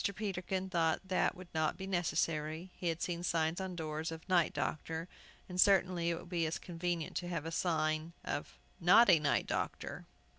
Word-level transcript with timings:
Peterkin 0.15 0.67
thought 0.67 1.07
that 1.07 1.35
would 1.35 1.53
not 1.53 1.77
be 1.77 1.85
necessary. 1.85 2.71
He 2.75 2.87
had 2.87 3.03
seen 3.03 3.21
signs 3.21 3.61
on 3.61 3.75
doors 3.75 4.11
of 4.11 4.27
"Night 4.27 4.51
Doctor," 4.51 5.07
and 5.47 5.61
certainly 5.61 6.09
it 6.09 6.17
would 6.17 6.27
be 6.29 6.47
as 6.47 6.57
convenient 6.57 7.15
to 7.17 7.27
have 7.27 7.45
a 7.45 7.51
sign 7.51 8.13
of 8.25 8.57
"Not 8.79 9.11
a 9.11 9.19
Night 9.19 9.45
Doctor." 9.45 10.05